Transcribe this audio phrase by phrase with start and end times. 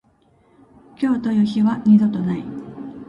[0.99, 2.43] 今日という日は二度とない。